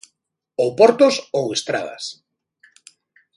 Ou 0.63 0.69
portos, 0.79 1.15
ou 1.39 1.45
estradas. 1.57 2.03